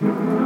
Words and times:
I'm 0.00 0.37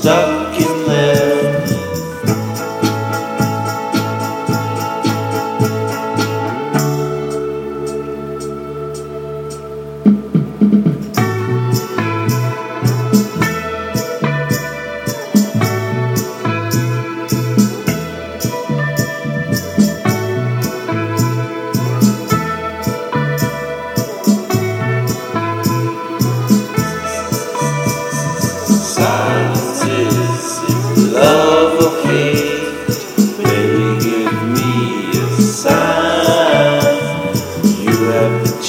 Stop. 0.00 0.29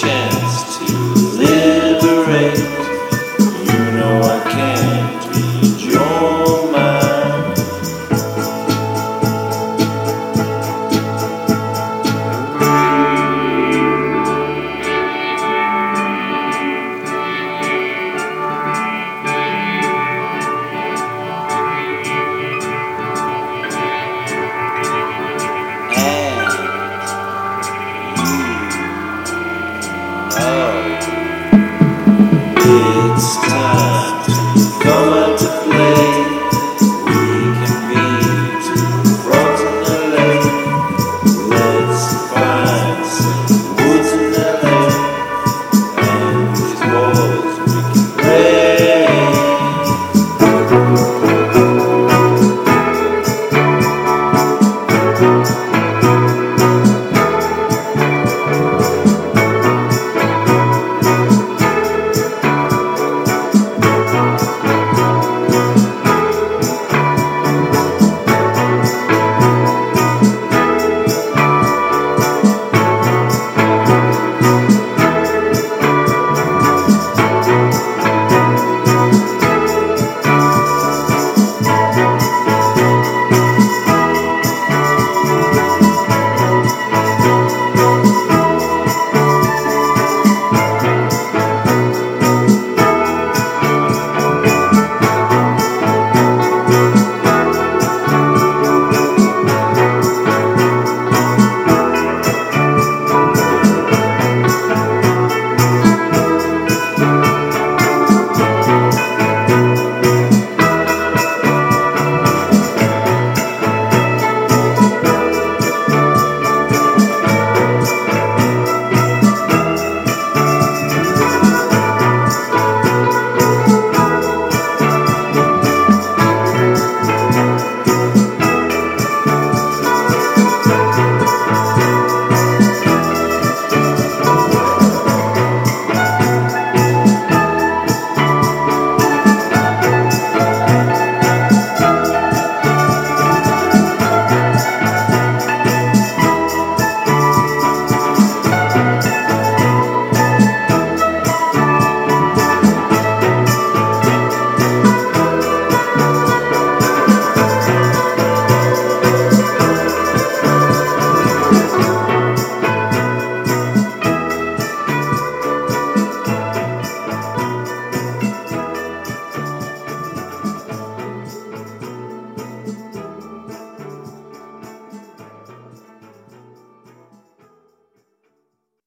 chance. 0.02 0.71